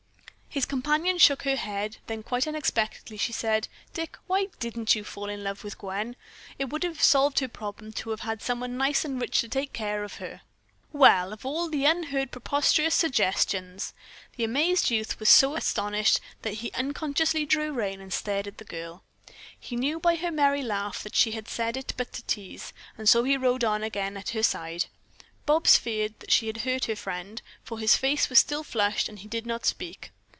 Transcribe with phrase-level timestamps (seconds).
[0.53, 5.29] His companion shook her head; then quite unexpectedly she said: "Dick, why didn't you fall
[5.29, 6.17] in love with Gwen?
[6.59, 9.71] It would have solved her problem to have had someone nice and rich to take
[9.71, 10.41] care of her."
[10.91, 13.93] "Well, of all the unheard of preposterous suggestions!"
[14.35, 18.65] The amazed youth was so astonished that he unconsciously drew rein and stared at the
[18.65, 19.05] girl.
[19.57, 23.07] He knew by her merry laugh that she had said it but to tease, and
[23.07, 24.87] so he rode on again at her side.
[25.45, 29.19] Bobs feared that she had hurt her friend, for his face was still flushed and
[29.19, 30.11] he did not speak.